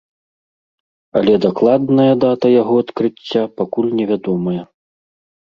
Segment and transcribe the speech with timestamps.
[1.19, 4.59] Але дакладная дата яго адкрыцця пакуль невядомая.